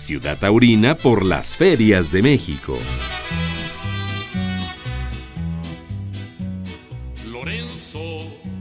[0.00, 2.78] Ciudad Taurina por las ferias de México.
[7.30, 8.00] Lorenzo,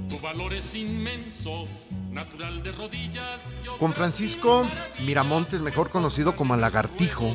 [0.10, 1.66] tu valor es inmenso,
[2.12, 3.56] natural de rodillas.
[3.80, 4.68] Con Francisco
[5.06, 7.34] Miramontes, mejor conocido como Lagartijo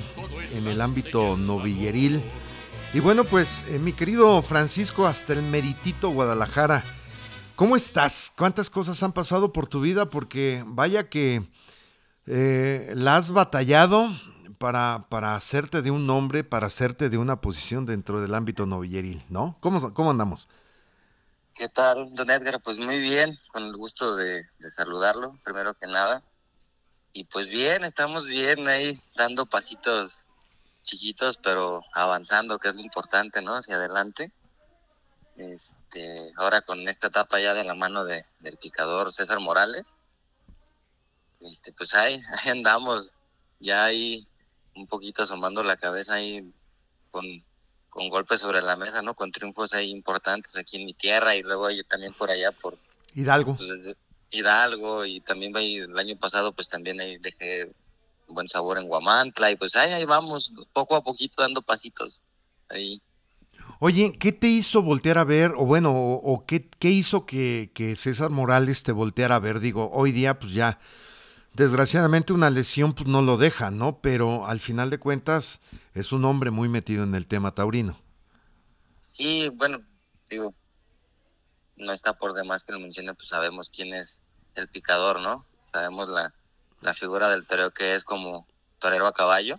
[0.55, 2.21] en el ámbito novilleril.
[2.93, 6.85] Y bueno, pues eh, mi querido Francisco, hasta el meritito Guadalajara.
[7.57, 8.35] ¿Cómo estás?
[8.37, 10.11] ¿Cuántas cosas han pasado por tu vida?
[10.11, 11.43] Porque vaya que
[12.27, 14.09] eh, la has batallado
[14.59, 19.23] para, para hacerte de un nombre, para hacerte de una posición dentro del ámbito novilleril,
[19.29, 19.57] ¿no?
[19.61, 20.49] ¿Cómo, cómo andamos?
[21.55, 22.61] ¿Qué tal, don Edgar?
[22.61, 26.23] Pues muy bien, con el gusto de, saludarlo, primero que nada.
[27.13, 30.17] Y pues bien, estamos bien ahí, dando pasitos
[30.83, 33.55] chiquitos, pero avanzando, que es lo importante, ¿no?
[33.55, 34.33] Hacia adelante.
[35.37, 39.95] Este, ahora con esta etapa ya de la mano de, del picador César Morales,
[41.51, 43.09] este, pues ahí, ahí andamos,
[43.61, 44.27] ya ahí
[44.75, 46.53] un poquito asomando la cabeza ahí
[47.11, 47.25] con,
[47.91, 49.15] con golpes sobre la mesa, ¿no?
[49.15, 52.77] Con triunfos ahí importantes aquí en mi tierra y luego yo también por allá por
[53.15, 53.57] Hidalgo.
[53.57, 53.97] pues,
[54.31, 57.71] Hidalgo y también ahí, el año pasado pues también ahí dejé
[58.27, 62.21] buen sabor en Guamantla y pues ahí, ahí vamos, poco a poquito dando pasitos
[62.69, 63.01] ahí.
[63.81, 65.53] Oye, ¿qué te hizo voltear a ver?
[65.57, 69.61] O bueno, o, o qué, qué, hizo que, que, César Morales te volteara a ver?
[69.61, 70.79] Digo, hoy día pues ya,
[71.55, 73.99] desgraciadamente una lesión pues no lo deja, ¿no?
[74.01, 75.61] Pero al final de cuentas
[75.95, 77.99] es un hombre muy metido en el tema taurino.
[79.13, 79.81] Sí, bueno,
[80.29, 80.55] digo,
[81.77, 84.19] no está por demás que lo mencione, pues sabemos quién es
[84.55, 85.47] el picador, ¿no?
[85.71, 86.35] Sabemos la,
[86.81, 88.47] la figura del toreo que es como
[88.79, 89.59] torero a caballo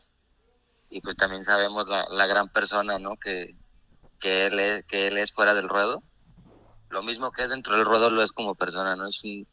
[0.90, 3.18] y pues también sabemos la, la gran persona, ¿no?
[3.18, 3.56] Que,
[4.20, 6.04] que él es, que él es fuera del ruedo.
[6.90, 9.08] Lo mismo que es dentro del ruedo lo es como persona, ¿no?
[9.08, 9.48] Es un,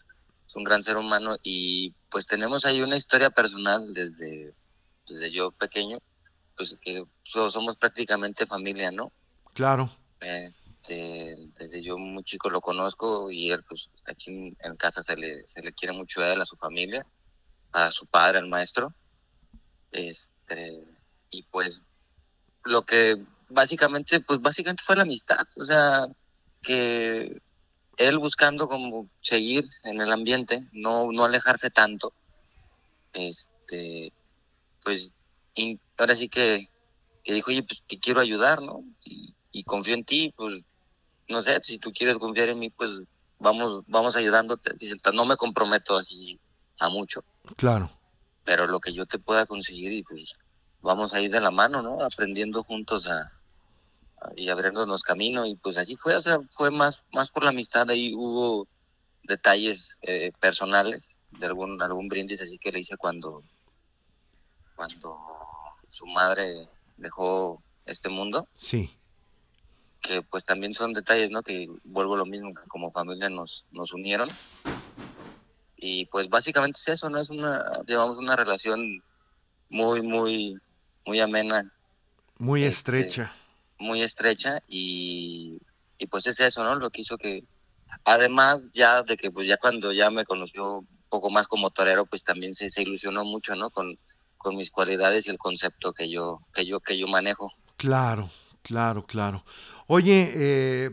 [0.53, 4.53] es un gran ser humano y pues tenemos ahí una historia personal desde,
[5.09, 5.99] desde yo pequeño,
[6.57, 9.13] pues que somos prácticamente familia, ¿no?
[9.55, 9.91] Claro.
[10.21, 15.17] Este, desde yo muy chico lo conozco y él pues aquí en, en casa se
[15.17, 17.07] le, se le quiere mucho a él, a su familia,
[17.73, 18.93] a su padre, al maestro.
[19.91, 20.85] Este,
[21.31, 21.83] y pues
[22.65, 26.07] lo que básicamente, pues básicamente fue la amistad, o sea,
[26.63, 27.41] que
[27.97, 32.13] él buscando como seguir en el ambiente, no, no alejarse tanto,
[33.13, 34.13] este,
[34.83, 35.13] pues
[35.55, 36.69] y ahora sí que,
[37.23, 38.85] que dijo, oye, pues te quiero ayudar, ¿no?
[39.05, 40.63] Y, y, confío en ti, pues,
[41.29, 42.91] no sé, si tú quieres confiar en mí, pues
[43.39, 46.41] vamos, vamos ayudándote, dice, no me comprometo así
[46.79, 47.25] a mucho.
[47.57, 47.91] Claro.
[48.45, 50.33] Pero lo que yo te pueda conseguir y pues
[50.81, 52.03] vamos a ir de la mano, ¿no?
[52.03, 53.33] Aprendiendo juntos a,
[54.37, 57.89] y abriéndonos camino y pues allí fue, o sea, fue más, más por la amistad,
[57.91, 58.69] ahí hubo
[59.23, 63.43] detalles eh, personales de algún, algún brindis así que le hice cuando,
[64.77, 65.19] cuando
[65.91, 68.49] su madre dejó este mundo.
[68.57, 68.97] Sí.
[70.01, 71.43] Que pues también son detalles, ¿no?
[71.43, 74.29] Que vuelvo lo mismo, que como familia nos, nos unieron.
[75.77, 77.21] Y pues básicamente es eso, ¿no?
[77.21, 79.03] Es una, llevamos una relación
[79.69, 80.59] muy, muy,
[81.07, 81.73] muy amena.
[82.39, 83.33] Muy este, estrecha
[83.83, 85.61] muy estrecha y,
[85.99, 86.77] y, pues es eso, ¿no?
[86.77, 87.45] Lo que hizo que,
[88.05, 92.07] además ya de que pues ya cuando ya me conoció un poco más como torero,
[92.07, 93.71] pues también se, se ilusionó mucho, ¿no?
[93.71, 93.99] Con,
[94.39, 97.53] con mis cualidades y el concepto que yo, que yo, que yo manejo.
[97.77, 98.31] Claro,
[98.63, 99.45] claro, claro.
[99.87, 100.91] Oye, eh,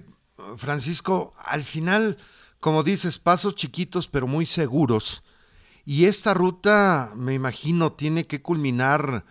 [0.58, 2.18] Francisco, al final,
[2.60, 5.24] como dices, pasos chiquitos pero muy seguros.
[5.86, 9.26] Y esta ruta, me imagino, tiene que culminar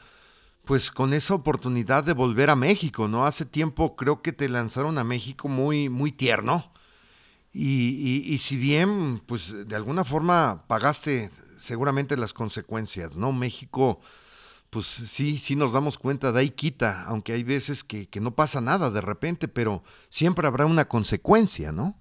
[0.69, 3.25] pues con esa oportunidad de volver a México, ¿no?
[3.25, 6.71] Hace tiempo creo que te lanzaron a México muy, muy tierno.
[7.55, 13.33] Y, y, si bien, pues de alguna forma pagaste seguramente las consecuencias, ¿no?
[13.33, 14.01] México,
[14.69, 18.35] pues sí, sí nos damos cuenta, de ahí quita, aunque hay veces que, que no
[18.35, 21.99] pasa nada de repente, pero siempre habrá una consecuencia, ¿no?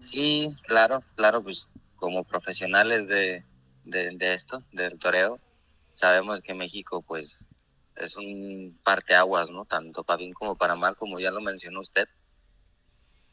[0.00, 3.44] Sí, claro, claro, pues como profesionales de,
[3.84, 5.38] de, de esto, del toreo,
[5.94, 7.46] sabemos que México, pues
[7.96, 9.64] es un parteaguas, ¿no?
[9.64, 12.08] Tanto para bien como para mal, como ya lo mencionó usted.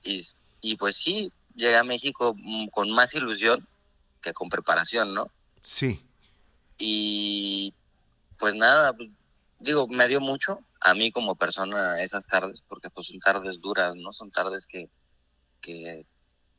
[0.03, 0.27] Y,
[0.61, 2.35] y pues sí, llegué a México
[2.71, 3.67] con más ilusión
[4.21, 5.31] que con preparación, ¿no?
[5.63, 6.03] Sí.
[6.77, 7.73] Y
[8.37, 8.95] pues nada,
[9.59, 13.95] digo, me dio mucho a mí como persona esas tardes, porque pues son tardes duras,
[13.95, 14.13] ¿no?
[14.13, 14.89] Son tardes que,
[15.61, 16.05] que,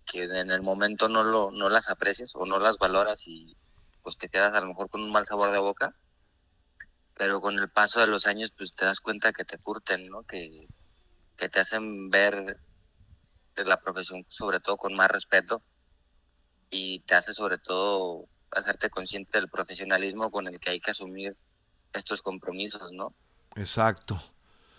[0.06, 3.56] que en el momento no, lo, no las aprecias o no las valoras y
[4.02, 5.94] pues te quedas a lo mejor con un mal sabor de boca
[7.22, 10.24] pero con el paso de los años pues te das cuenta que te curten, ¿no?
[10.24, 10.66] Que,
[11.36, 12.58] que te hacen ver
[13.54, 15.62] la profesión sobre todo con más respeto
[16.68, 21.36] y te hace sobre todo hacerte consciente del profesionalismo con el que hay que asumir
[21.92, 23.14] estos compromisos, ¿no?
[23.54, 24.20] Exacto.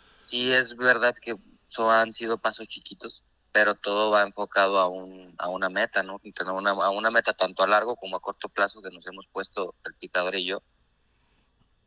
[0.10, 1.38] Sí es verdad que
[1.70, 3.24] so, han sido pasos chiquitos,
[3.54, 6.20] pero todo va enfocado a, un, a una meta, ¿no?
[6.54, 9.76] Una, a una meta tanto a largo como a corto plazo que nos hemos puesto
[9.86, 10.62] el picador y yo.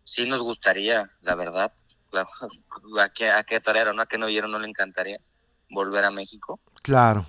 [0.07, 1.73] Sí nos gustaría, la verdad,
[2.11, 2.31] claro,
[2.99, 4.01] a qué, a qué torero, ¿no?
[4.01, 5.21] A qué no vieron, no le encantaría
[5.69, 6.59] volver a México.
[6.81, 7.27] Claro.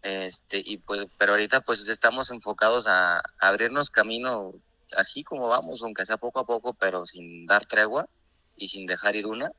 [0.00, 4.54] Este, y pues, pero ahorita pues estamos enfocados a, a abrirnos camino
[4.96, 8.08] así como vamos, aunque sea poco a poco, pero sin dar tregua
[8.56, 9.52] y sin dejar ir una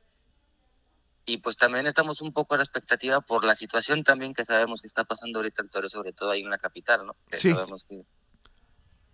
[1.26, 4.80] y pues también estamos un poco a la expectativa por la situación también que sabemos
[4.80, 7.16] que está pasando ahorita toro, sobre todo ahí en la capital, ¿no?
[7.28, 7.52] Que sí.
[7.52, 8.04] Sabemos que,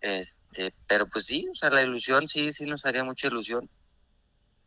[0.01, 3.69] este, pero pues sí, o sea, la ilusión sí, sí nos haría mucha ilusión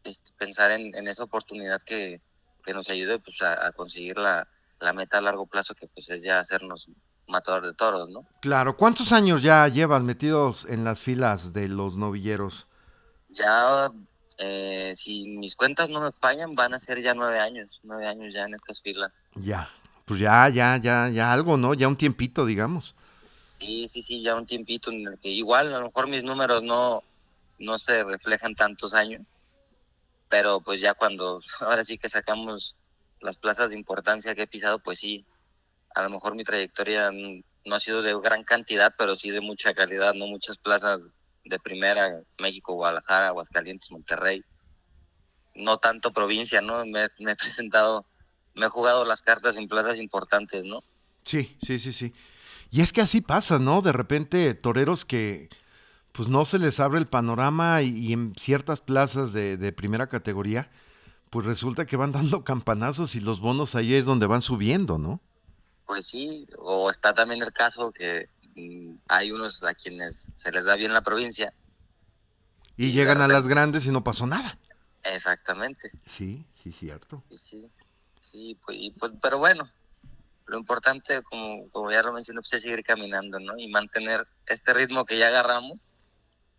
[0.04, 2.22] este, pensar en, en, esa oportunidad que,
[2.64, 4.48] que nos ayude pues a, a conseguir la,
[4.80, 6.88] la, meta a largo plazo que pues es ya hacernos
[7.28, 8.26] matador de toros, ¿no?
[8.42, 12.68] Claro, ¿cuántos años ya llevas metidos en las filas de los novilleros?
[13.30, 13.92] Ya
[14.38, 18.34] eh, si mis cuentas no me fallan, van a ser ya nueve años, nueve años
[18.34, 19.18] ya en estas filas.
[19.36, 19.70] Ya,
[20.06, 21.74] pues ya, ya, ya, ya algo, ¿no?
[21.74, 22.96] Ya un tiempito, digamos.
[23.65, 26.62] Sí, sí, sí, ya un tiempito en el que igual a lo mejor mis números
[26.63, 27.01] no,
[27.60, 29.21] no se reflejan tantos años,
[30.27, 32.75] pero pues ya cuando ahora sí que sacamos
[33.21, 35.25] las plazas de importancia que he pisado, pues sí,
[35.95, 39.74] a lo mejor mi trayectoria no ha sido de gran cantidad, pero sí de mucha
[39.74, 41.01] calidad, no muchas plazas
[41.45, 44.44] de primera, México, Guadalajara, Aguascalientes, Monterrey.
[45.56, 46.86] No tanto provincia, ¿no?
[46.86, 48.06] Me, me, he presentado,
[48.56, 50.83] me he jugado las cartas en plazas importantes, ¿no?
[51.24, 52.13] Sí, sí, sí, sí.
[52.74, 53.84] Y es que así pasa, ¿no?
[53.84, 55.48] De repente toreros que
[56.12, 60.10] pues no se les abre el panorama y, y en ciertas plazas de, de, primera
[60.10, 60.72] categoría,
[61.30, 65.22] pues resulta que van dando campanazos y los bonos ahí es donde van subiendo, ¿no?
[65.86, 68.28] Pues sí, o está también el caso que
[69.08, 71.54] hay unos a quienes se les da bien la provincia.
[72.75, 74.58] Y, y llegan a las grandes y no pasó nada.
[75.04, 75.92] Exactamente.
[76.08, 77.24] Sí, sí, cierto.
[77.30, 77.72] Sí, sí.
[78.20, 79.70] sí pues, y, pues, pero bueno,
[80.54, 83.54] lo importante, como, como ya lo mencioné, pues, es seguir caminando, ¿no?
[83.58, 85.80] Y mantener este ritmo que ya agarramos,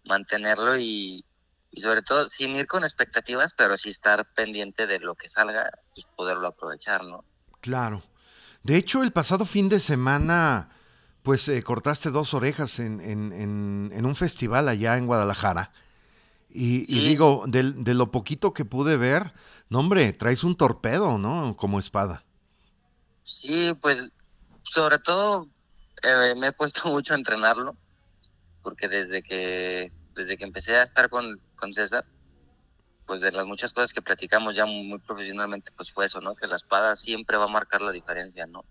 [0.04, 1.24] mantenerlo y,
[1.70, 5.70] y sobre todo sin ir con expectativas, pero sí estar pendiente de lo que salga,
[5.94, 7.24] pues poderlo aprovechar, ¿no?
[7.60, 8.02] Claro.
[8.64, 10.70] De hecho, el pasado fin de semana
[11.22, 15.72] pues eh, cortaste dos orejas en, en, en, en, un festival allá en Guadalajara.
[16.50, 16.98] Y, sí.
[16.98, 19.32] y digo, de, de, lo poquito que pude ver,
[19.70, 21.56] no hombre, traes un torpedo, ¿no?
[21.56, 22.24] Como espada.
[23.24, 24.02] Sí, pues
[24.62, 25.48] sobre todo
[26.02, 27.76] eh, me he puesto mucho a entrenarlo,
[28.62, 32.04] porque desde que, desde que empecé a estar con, con César,
[33.06, 36.34] pues de las muchas cosas que platicamos ya muy, profesionalmente, pues fue eso, ¿no?
[36.34, 38.64] Que la espada siempre va a marcar la diferencia, ¿no?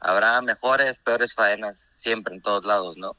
[0.00, 3.16] habrá mejores, peores faenas, siempre en todos lados, ¿no?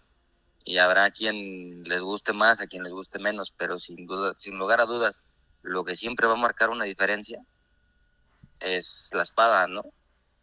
[0.64, 4.58] Y habrá quien les guste más, a quien les guste menos, pero sin duda, sin
[4.58, 5.24] lugar a dudas,
[5.62, 7.42] lo que siempre va a marcar una diferencia
[8.60, 9.84] es la espada, ¿no?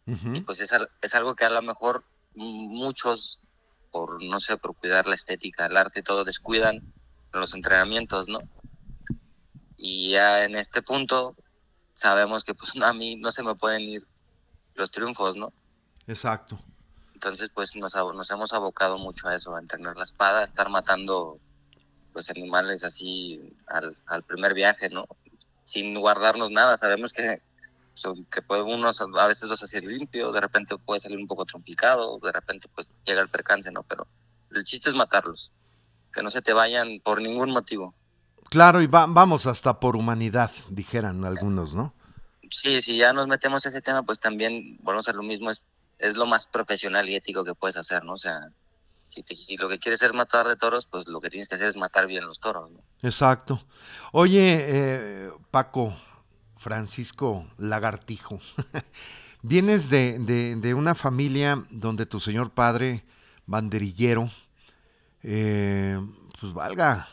[0.07, 0.37] Uh -huh.
[0.37, 0.71] Y pues es,
[1.01, 2.03] es algo que a lo mejor
[2.35, 3.39] muchos,
[3.91, 6.93] por no sé, por cuidar la estética, el arte, todo descuidan
[7.33, 8.39] los entrenamientos, ¿no?
[9.77, 11.35] Y ya en este punto
[11.93, 14.07] sabemos que pues a mí no se me pueden ir
[14.75, 15.53] los triunfos, ¿no?
[16.07, 16.59] Exacto.
[17.13, 20.69] Entonces, pues nos, nos hemos abocado mucho a eso, a entrenar la espada, a estar
[20.69, 21.39] matando
[22.13, 25.07] pues animales así al, al primer viaje, ¿no?
[25.63, 27.41] Sin guardarnos nada, sabemos que,
[28.31, 31.45] que puede uno a veces vas a hacer limpio, de repente puede salir un poco
[31.45, 33.83] trompicado, de repente pues llega el percance, ¿no?
[33.83, 34.07] Pero
[34.51, 35.51] el chiste es matarlos,
[36.13, 37.93] que no se te vayan por ningún motivo.
[38.49, 41.93] Claro, y va, vamos hasta por humanidad, dijeran algunos, ¿no?
[42.51, 45.63] Sí, si ya nos metemos a ese tema, pues también volvemos a lo mismo, es
[45.99, 48.13] es lo más profesional y ético que puedes hacer, ¿no?
[48.13, 48.49] O sea,
[49.07, 51.55] si, te, si, lo que quieres es matar de toros, pues lo que tienes que
[51.55, 52.79] hacer es matar bien los toros, ¿no?
[53.01, 53.61] Exacto.
[54.11, 55.95] Oye, eh, Paco,
[56.65, 58.39] Francisco Lagartijo,
[59.43, 63.05] vienes de, de, de, una familia donde tu señor padre,
[63.45, 64.31] banderillero,
[65.21, 66.03] eh,
[66.39, 67.07] pues valga,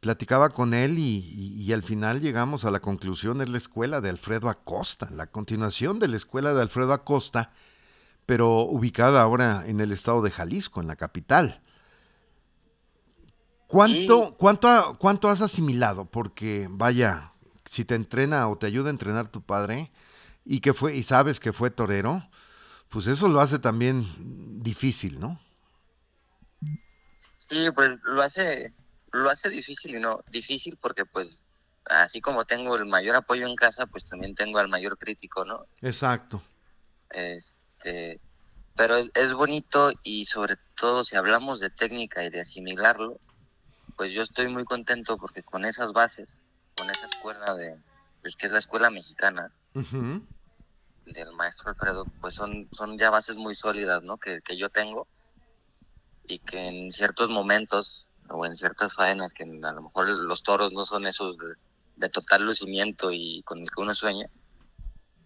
[0.00, 4.02] platicaba con él y, y, y, al final llegamos a la conclusión, es la escuela
[4.02, 7.52] de Alfredo Acosta, la continuación de la escuela de Alfredo Acosta,
[8.26, 11.62] pero ubicada ahora en el estado de Jalisco, en la capital.
[13.66, 14.34] ¿Cuánto, sí.
[14.36, 16.04] cuánto, cuánto has asimilado?
[16.04, 17.29] Porque, vaya,
[17.70, 19.92] si te entrena o te ayuda a entrenar tu padre
[20.44, 22.28] y que fue, y sabes que fue torero,
[22.88, 24.08] pues eso lo hace también
[24.60, 25.40] difícil, ¿no?
[27.20, 28.72] Sí, pues lo hace,
[29.12, 31.48] lo hace difícil y no, difícil porque pues
[31.84, 35.64] así como tengo el mayor apoyo en casa, pues también tengo al mayor crítico, ¿no?
[35.80, 36.42] Exacto.
[37.10, 38.18] Este,
[38.74, 43.20] pero es, es, bonito y sobre todo si hablamos de técnica y de asimilarlo,
[43.96, 46.42] pues yo estoy muy contento porque con esas bases,
[46.92, 47.76] esa escuela de,
[48.22, 50.26] pues que es la escuela mexicana Ujú.
[51.06, 54.18] del maestro Alfredo, pues son, son ya bases muy sólidas, ¿no?
[54.18, 55.06] Que, que yo tengo
[56.24, 60.72] y que en ciertos momentos o en ciertas faenas que a lo mejor los toros
[60.72, 61.54] no son esos de,
[61.96, 64.26] de total lucimiento y con el que uno sueña,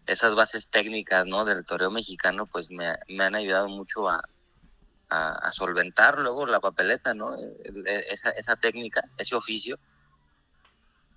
[0.06, 1.44] esas bases técnicas, ¿no?
[1.44, 4.23] Del toreo mexicano, pues me, me han ayudado mucho a,
[5.09, 7.37] a, a solventar luego la papeleta, ¿no?
[7.85, 9.78] Esa, esa técnica, ese oficio.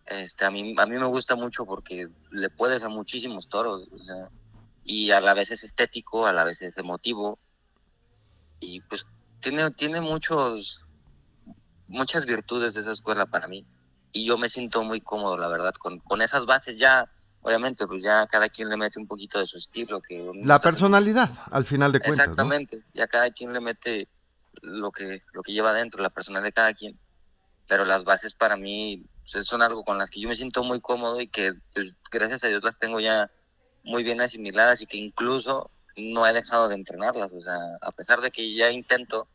[0.08, 4.00] Este, a, mí, a mí me gusta mucho porque le puedes a muchísimos toros, o
[4.00, 4.30] sea,
[4.86, 7.38] y a la vez es estético, a la vez es emotivo,
[8.62, 9.06] y pues
[9.42, 10.80] tiene, tiene muchos,
[11.90, 13.66] muchas virtudes de esa escuela para mí,
[14.14, 17.12] y yo me siento muy cómodo, la verdad, con, con esas bases ya,
[17.42, 20.02] obviamente, pues ya cada quien le mete un poquito de su estilo.
[20.02, 22.28] que La personalidad, al final de cuentas.
[22.28, 22.32] ¿no?
[22.32, 24.08] Exactamente, ya cada quien le mete
[24.62, 26.98] lo que, lo que lleva adentro, la personalidad de cada quien.
[27.68, 30.80] Pero las bases para mí pues, son algo con las que yo me siento muy
[30.82, 33.30] cómodo y que pues, gracias a Dios las tengo ya
[33.84, 37.32] muy bien asimiladas y que incluso no he dejado de entrenarlas.
[37.34, 39.28] O sea, a pesar de que ya intento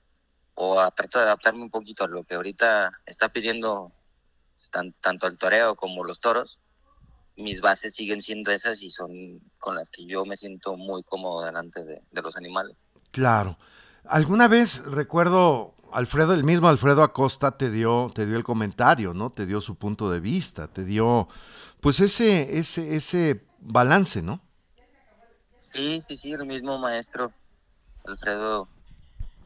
[0.55, 3.93] o trato de adaptarme un poquito a lo que ahorita está pidiendo
[4.71, 6.61] tan- tanto el toreo como los toros,
[7.37, 11.45] mis bases siguen siendo esas y son con las que yo me siento muy cómodo
[11.47, 12.77] delante de, de los animales.
[13.11, 13.59] Claro.
[14.05, 19.31] Alguna vez recuerdo, Alfredo, el mismo Alfredo Acosta te dio, te dio el comentario, ¿no?
[19.31, 21.29] Te dio su punto de vista, te dio,
[21.81, 24.41] pues ese, ese, ese balance, ¿no?
[25.59, 27.33] Sí, sí, sí, el mismo maestro
[28.05, 28.69] Alfredo,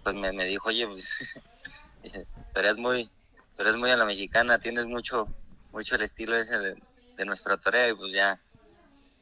[0.02, 1.06] pues me, me dijo, oye, pues,
[2.02, 3.10] dice, tú eres muy,
[3.56, 5.28] tú eres muy a la mexicana, tienes mucho,
[5.72, 6.82] mucho el estilo ese de,
[7.16, 8.40] de nuestro toreo, y pues ya,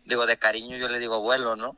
[0.04, 1.76] digo, de cariño yo le digo abuelo, ¿no?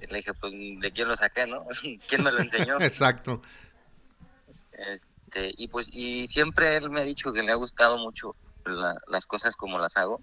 [0.00, 1.64] Y le dije, pues, ¿de quién lo saqué, no?
[2.08, 2.76] ¿Quién me lo enseñó?
[2.80, 3.42] Exacto.
[4.72, 9.00] Este, y pues, y siempre él me ha dicho que le ha gustado mucho la-
[9.06, 10.22] las cosas como las hago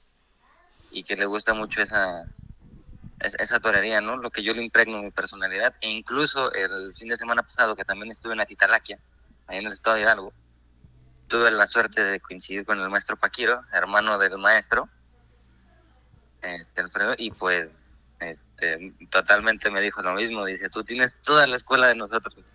[0.91, 2.23] y que le gusta mucho esa,
[3.19, 4.17] es- esa torería, ¿no?
[4.17, 5.75] Lo que yo le impregno en mi personalidad.
[5.81, 8.99] E incluso el fin de semana pasado, que también estuve en Atitalaquia,
[9.47, 10.33] ahí en el estado de Hidalgo,
[11.27, 14.89] tuve la suerte de coincidir con el maestro Paquiro, hermano del maestro,
[16.41, 17.89] este, Alfredo, y pues
[18.19, 22.49] este, totalmente me dijo lo mismo, dice, tú tienes toda la escuela de nosotros.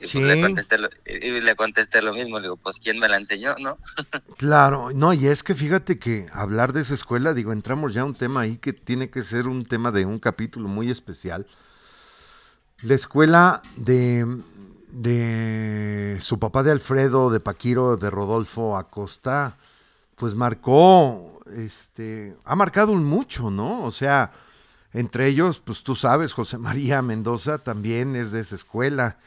[0.00, 3.08] Y pues le, contesté lo, y le contesté lo mismo, le digo, pues ¿quién me
[3.08, 3.78] la enseñó, no?
[4.36, 8.04] Claro, no, y es que fíjate que hablar de esa escuela, digo, entramos ya a
[8.04, 11.46] un tema ahí que tiene que ser un tema de un capítulo muy especial.
[12.82, 14.24] La escuela de,
[14.92, 19.56] de su papá de Alfredo, de Paquiro, de Rodolfo Acosta,
[20.14, 23.84] pues marcó, este, ha marcado un mucho, ¿no?
[23.84, 24.32] O sea,
[24.92, 29.18] entre ellos, pues tú sabes, José María Mendoza también es de esa escuela.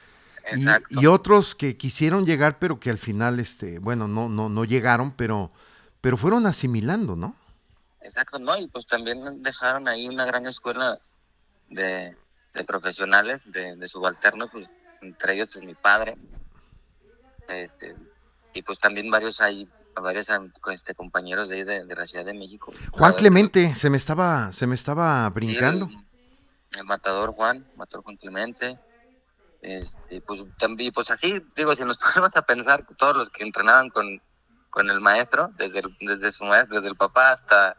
[0.90, 5.12] Y, otros que quisieron llegar, pero que al final, este, bueno, no, no, no llegaron,
[5.12, 5.52] pero,
[6.02, 7.36] pero fueron asimilando, ¿no?
[8.02, 8.58] Exacto, ¿no?
[8.58, 11.00] Y pues también dejaron ahí una gran escuela
[11.70, 12.16] de,
[12.54, 14.68] de profesionales, de, de subalternos, pues,
[15.02, 16.18] entre ellos pues mi padre,
[17.48, 17.96] este,
[18.54, 20.28] y pues también varios hay, varios
[20.72, 22.72] este, compañeros de ahí de, de la Ciudad de México.
[22.92, 25.88] Juan Clemente, se me estaba, se me estaba sí, brincando.
[25.88, 28.78] el, el matador Juan, matador Juan Clemente,
[29.62, 33.90] este, pues también, pues así, digo, si nos ponemos a pensar, todos los que entrenaban
[33.90, 34.22] con,
[34.70, 37.76] con el maestro, desde el, desde su maestro, desde el papá hasta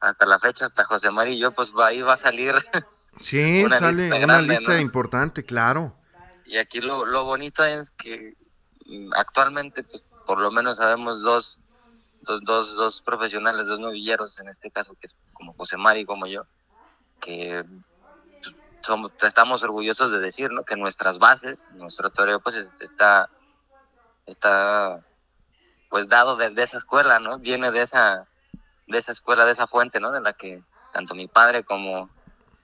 [0.00, 2.54] hasta la fecha, hasta José María y yo, pues ahí va a salir.
[3.20, 4.80] Sí, una sale lista una grande, lista ¿no?
[4.80, 5.96] importante, claro.
[6.46, 8.34] y aquí lo, lo bonito es que
[8.86, 11.60] mm, actualmente, pues, por lo menos sabemos dos,
[12.22, 16.06] dos, dos, dos profesionales, dos novilleros, en este caso, que es como José María y
[16.06, 16.44] como yo,
[17.20, 17.64] que
[18.84, 20.64] somos, estamos orgullosos de decir, ¿no?
[20.64, 23.28] Que nuestras bases, nuestro toreo, pues es- está,
[24.26, 25.00] está,
[25.90, 27.38] pues dado de, de esa escuela, ¿no?
[27.38, 28.26] Viene de esa,
[28.86, 30.12] de esa escuela, de esa fuente, ¿no?
[30.12, 30.62] De la que
[30.92, 32.08] tanto mi padre como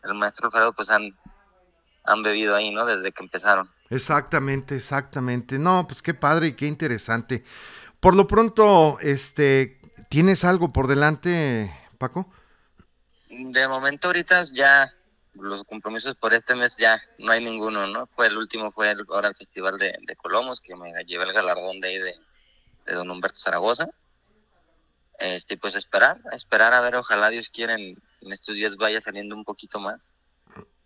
[0.03, 1.17] el maestro Alfredo, pues han,
[2.05, 2.87] han bebido ahí, ¿no?
[2.87, 3.69] Desde que empezaron.
[3.91, 5.59] Exactamente, exactamente.
[5.59, 7.45] No, pues qué padre y qué interesante.
[7.99, 12.33] Por lo pronto, este, ¿tienes algo por delante, Paco?
[13.29, 14.93] De momento ahorita ya
[15.35, 18.07] los compromisos por este mes ya no hay ninguno, ¿no?
[18.15, 21.33] Fue el último, fue el, ahora el Festival de, de Colomos, que me llevé el
[21.33, 22.15] galardón de ahí de,
[22.95, 23.89] don Humberto Zaragoza.
[25.19, 29.37] Este, pues esperar, esperar a ver, ojalá Dios quiera en, en estos días vaya saliendo
[29.37, 30.07] un poquito más.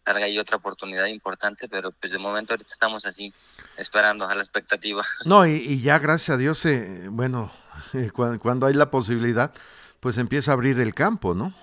[0.04, 3.32] Salga ahí otra oportunidad importante, pero pues de momento ahorita estamos así,
[3.78, 5.06] esperando a la expectativa.
[5.24, 7.50] No, y, ya gracias a Dios, eh, bueno,
[8.12, 9.54] cuando hay la posibilidad,
[10.00, 11.54] pues empieza a abrir el campo, ¿no?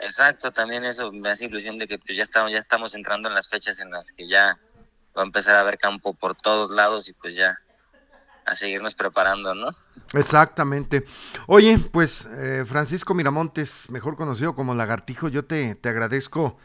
[0.00, 3.34] Exacto, también eso me hace ilusión de que pues, ya estamos, ya estamos entrando en
[3.34, 4.58] las fechas en las que ya
[5.16, 7.58] va a empezar a haber campo por todos lados y pues ya
[8.46, 9.74] a seguirnos preparando, ¿no?
[10.14, 11.04] Exactamente.
[11.46, 16.58] Oye, pues eh, Francisco Miramontes, mejor conocido como Lagartijo, yo te, te agradezco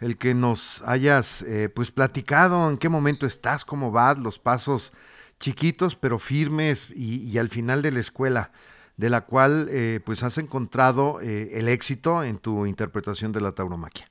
[0.00, 4.92] el que nos hayas eh, pues platicado en qué momento estás, cómo vas, los pasos
[5.38, 8.50] chiquitos pero firmes y, al final de la escuela,
[8.98, 14.10] de la cual eh, pues has encontrado el éxito en tu interpretación de la tauromaquia.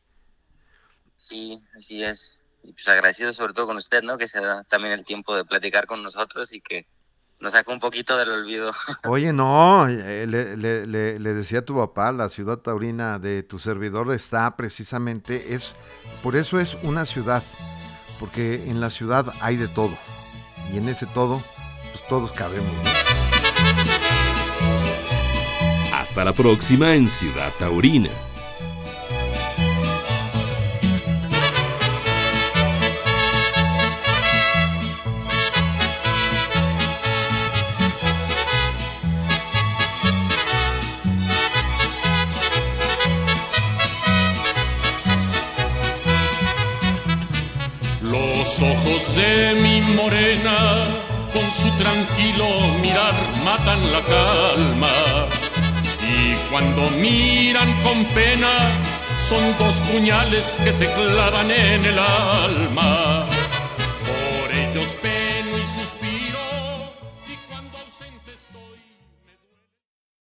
[1.18, 2.36] Sí, así es.
[2.64, 4.18] Y pues agradecido sobre todo con usted, ¿no?
[4.18, 6.88] Que se da también el tiempo de platicar con nosotros y que
[7.40, 8.74] nos saca un poquito del olvido.
[9.06, 13.60] Oye, no, eh, le, le, le, decía a tu papá, la ciudad taurina de tu
[13.60, 15.76] servidor está precisamente, es,
[16.24, 17.44] por eso es una ciudad,
[18.20, 19.96] porque en la ciudad hay de todo,
[20.74, 21.42] y en ese todo,
[21.92, 23.07] pues todos cabemos.
[26.18, 28.10] Hasta la próxima en Ciudad Taurina.
[48.02, 50.84] Los ojos de mi morena,
[51.32, 52.48] con su tranquilo
[52.82, 53.14] mirar,
[53.46, 55.47] matan la calma.
[56.28, 58.52] Y cuando miran con pena,
[59.18, 63.26] son dos puñales que se clavan en el alma.
[64.08, 64.98] Por ellos